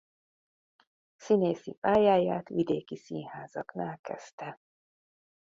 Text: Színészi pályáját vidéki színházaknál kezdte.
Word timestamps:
Színészi 1.15 1.73
pályáját 1.73 2.49
vidéki 2.49 2.95
színházaknál 2.95 3.99
kezdte. 4.01 4.59